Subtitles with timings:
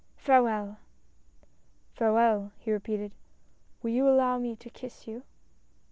[0.17, 0.79] Farewell!""
[1.93, 3.11] Farewell!" he repeated."
[3.83, 5.21] Will you allow me to kiss you?"